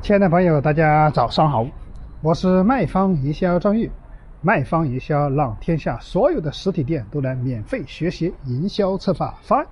[0.00, 1.66] 亲爱的朋友，大家早上好，
[2.22, 3.90] 我是卖方营销张玉。
[4.40, 9.66] 卖方营销让天下所有的实体店都能免费学习营销策划方案。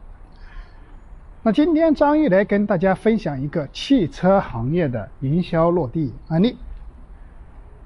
[1.43, 6.59] 那今天张玉来跟大家分享一个汽车行业的营销落地案例。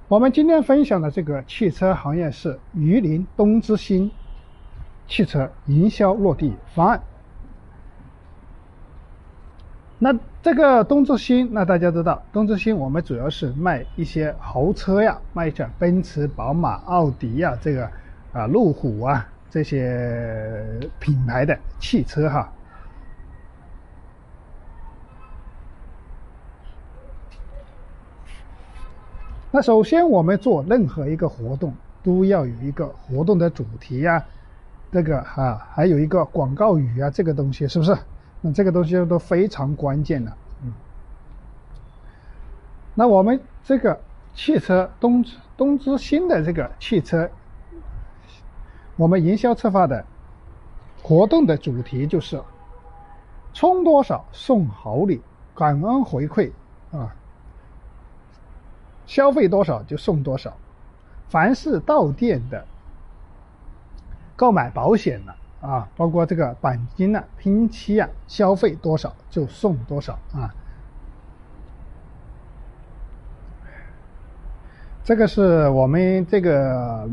[0.08, 4.10] 我们今天分享的这个汽车行业是榆林东之星
[5.06, 7.00] 汽车营销落地方案。
[10.02, 17.86] 那这个东之星，那大家知道，东之星我们主要是卖一些豪车呀，卖一些奔驰、宝马、奥迪呀，这个
[18.32, 20.64] 啊路虎啊这些
[20.98, 22.50] 品牌的汽车哈。
[29.50, 34.24] 那首先我们做任何一个活动，都要有一个活动的主题呀，
[34.90, 37.94] 这个哈还有一个广告语啊，这个东西是不是？
[38.40, 40.72] 那这个东西都非常关键的，嗯。
[42.94, 44.00] 那我们这个
[44.34, 45.24] 汽车东
[45.56, 47.30] 东芝新的这个汽车，
[48.96, 50.04] 我们营销策划的
[51.02, 52.42] 活动的主题就是
[53.52, 55.20] 充多少送好礼，
[55.54, 56.50] 感恩回馈
[56.92, 57.14] 啊，
[59.06, 60.56] 消费多少就送多少，
[61.28, 62.66] 凡是到店的
[64.34, 65.34] 购买保险的。
[65.60, 70.54] 啊包括这个钣金啊、拼漆啊，消费多少就送多少啊。
[75.04, 77.08] 这个是我们这个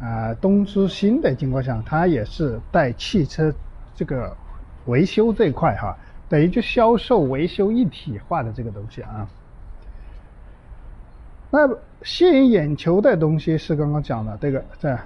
[0.00, 3.52] 啊东之星的情况下，它也是带汽车
[3.94, 4.34] 这个
[4.86, 5.96] 维修这一块哈，
[6.28, 9.28] 等于就销售维修一体化的这个东西啊。
[11.50, 11.68] 那
[12.02, 14.98] 吸引眼球的东西是刚刚讲的这个在。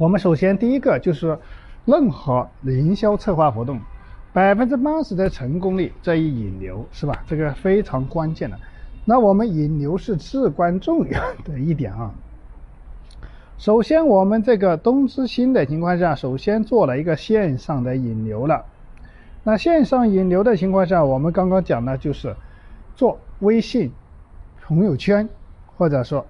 [0.00, 1.38] 我们首先第一个就是，
[1.84, 3.78] 任何营销策划活动，
[4.32, 7.22] 百分之八十的成功率在于引流，是吧？
[7.26, 8.58] 这个非常关键的。
[9.04, 12.14] 那我们引流是至关重要的一点啊。
[13.58, 18.64] 首先，我们这个东之星的情况下，首先做了一个线上的引流了。
[19.44, 22.34] 那线上引流的情况下，我们刚刚讲的就是
[22.96, 23.92] 做微信
[24.62, 25.28] 朋友圈，
[25.76, 26.24] 或者说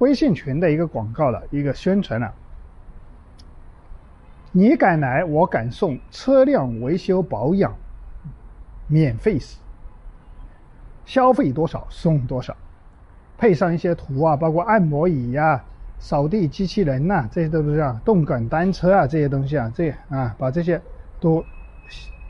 [0.00, 2.34] 微信群的一个广告了一个宣传了。
[4.52, 7.72] 你敢来，我敢送车辆维修保养，
[8.88, 9.38] 免费
[11.04, 12.56] 消费多少送多少，
[13.38, 15.62] 配上一些图啊，包括按摩椅呀、
[15.98, 20.80] 扫地机器人呐，这些都是这样，动感单车啊这些东西啊，这啊把这些
[21.20, 21.44] 都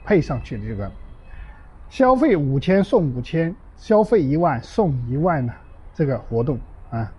[0.04, 0.90] 配上去，这个。
[1.88, 5.52] 消费五千送五千，消费一万送一万的
[5.94, 6.58] 这个活动
[6.90, 7.12] 啊，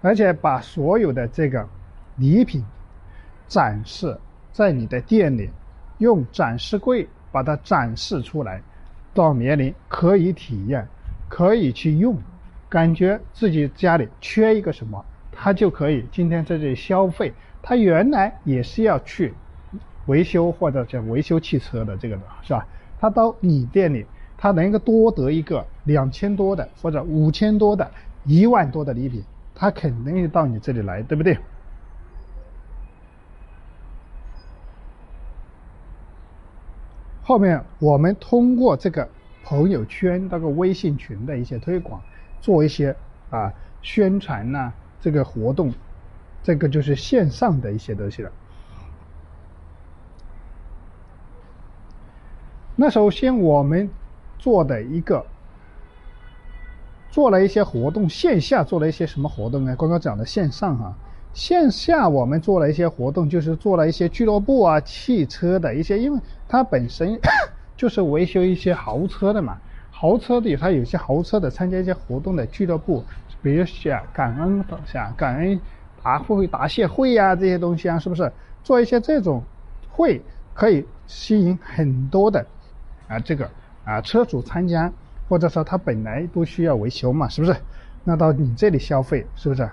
[0.00, 1.68] 而且把所有的这个
[2.16, 2.64] 礼品。
[3.48, 4.14] 展示
[4.52, 5.48] 在你的店里，
[5.96, 8.60] 用展示柜把它展示出来，
[9.14, 10.86] 到年龄可以体验，
[11.30, 12.14] 可以去用，
[12.68, 17.32] 感觉自己家里缺一个什么，他就可以今天在这里消费。
[17.62, 19.32] 他原来也是要去
[20.04, 22.66] 维修或者叫维修汽车的这个的是吧？
[23.00, 24.04] 他到你店里，
[24.36, 27.90] 他能够多得一个两千多的或者五千多的
[28.26, 29.24] 一万多的礼品，
[29.60, 31.36] 他肯定到你这里来，对不对？
[37.24, 39.06] 后面我们通过这个
[39.44, 42.00] 朋友圈、那个微信群的一些推广，
[42.40, 42.94] 做一些
[43.30, 43.52] 啊
[43.82, 45.74] 宣传呐，这个活动，
[46.44, 48.30] 这个就是线上的一些东西了。
[52.76, 53.90] 那首先我们
[54.38, 55.26] 做的一个，
[57.10, 59.74] 做了一些活动，线下做了一些什么活动呢？
[59.76, 60.94] 刚刚讲的线上哈。
[61.34, 67.18] 线下我们做了一些活动，就是做了一些俱乐部啊、汽车的一些，因为它本身
[67.76, 69.56] 就是维修一些豪车的嘛。
[69.90, 73.04] 豪车的它有些豪车的参加一些活动的俱乐部，
[73.42, 75.60] 比如像感恩像感恩
[76.02, 78.32] 答会、答谢会呀这些东西啊，是不是？
[78.64, 79.42] 做一些这种
[79.90, 80.20] 会
[80.54, 82.44] 可以吸引很多的
[83.06, 83.48] 啊这个
[83.84, 84.92] 啊车主参加，
[85.28, 87.56] 或者说他本来不需要维修嘛，是不是？
[88.04, 89.68] 那到你这里消费，是不是？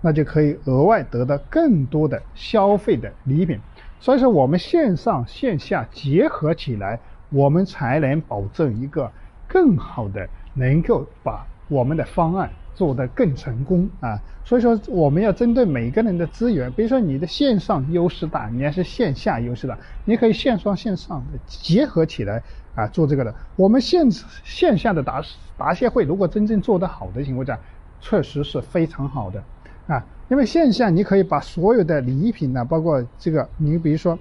[0.00, 3.58] 那就可以额外得到更多的消费的礼品，
[4.00, 6.98] 所以说我们线上线下结合起来，
[7.30, 9.10] 我们才能保证一个
[9.46, 14.20] 更好的，能够把我们的方案做得更成功啊。
[14.44, 22.42] 所以说我们要针对每个人的资源，比如说你的线上优势大，你还是线下优势大，你可以线上线上的结合起来
[22.74, 23.34] 啊做这个的。
[23.56, 24.10] 我们线
[24.44, 25.22] 线下的答
[25.56, 27.58] 答谢会，如果真正做得好的情况下，
[28.00, 29.42] 确实是非常好的。
[29.86, 34.16] 啊，因为线下你可以把所有的礼品呢，包括这个，你比如说，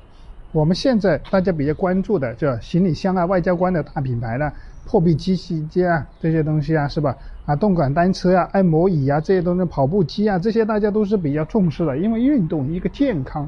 [0.51, 4.51] 我们现在大家比较关注的这行李箱啊、外交官的大品牌呢，
[4.85, 7.15] 破壁机器机啊这些东西啊，是吧？
[7.45, 13.47] 啊，动感单车啊，按摩椅啊这些东西，跑步机啊这些大家都是比较重视的，因为运动一个健康，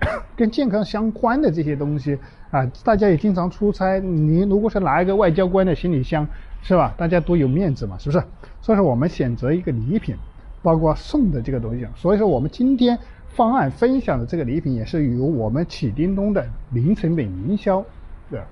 [0.36, 2.18] 跟健康相关的这些东西
[2.50, 6.26] 啊，大家也经常出差，你如果是拿一个外交官的行李箱，
[6.62, 6.94] 是吧？
[6.96, 8.24] 大家多有面子嘛，是不是？
[8.60, 10.16] 所以说我们选择一个礼品，
[10.62, 12.98] 包括送的这个东西，所以说我们今天
[13.28, 17.84] 方案分享的这个礼品也是由我们启叮咚的零成本营销
[18.30, 18.42] 的。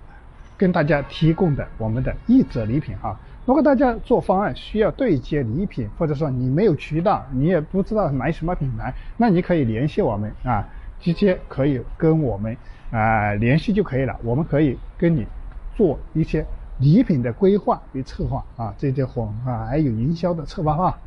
[0.59, 10.69] 跟大家提供的我们的一折礼品哈，如果大家做方案需要对接礼品，或者说你没有渠道，你也不知道买什么品牌，那你可以联系我们啊，
[11.03, 12.57] 直接可以跟我们
[12.91, 15.27] 啊联系就可以了，我们可以跟你
[15.77, 16.47] 做一些
[16.79, 20.99] 礼品的规划与策划啊，这些活啊还有营销的策划哈。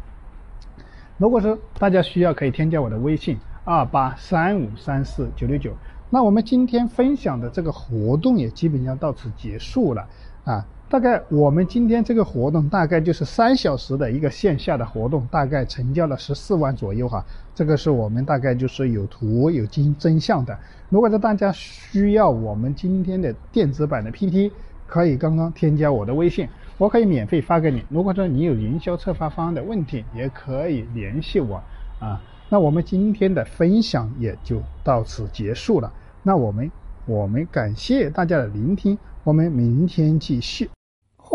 [1.18, 5.72] 如果说大家需要，可以添加我的微信二八三五三四九六九。
[6.10, 10.08] 那我们今天分享的这个活动也基本上到此结束了
[10.44, 10.66] 啊！
[10.88, 17.26] 大概我们今天这个活动大概就是三小时的一个线下的活动，大概成交了十四万左右哈。
[17.56, 20.58] 这个是我们大概就是有图有真真相的。
[20.90, 24.52] 如果说大家需要我们今天的电子版的 PPT，
[24.88, 26.48] 可以刚刚添加我的微信，
[26.78, 27.84] 我可以免费发给你。
[27.90, 31.62] 如果说你有营销策划方案的问题，也可以联系我
[32.00, 32.22] 啊。
[32.48, 35.92] 那我们今天的分享也就到此结束了。
[36.22, 36.72] 那我们
[37.08, 40.70] 我们感谢大家的聆听，我们明天继续。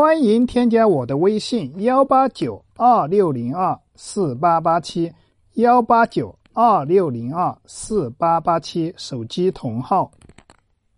[0.00, 5.12] 欢迎添加我的微信幺八九二六零二四八八七
[5.56, 10.11] 幺八九二六零二四八八七，手机同号。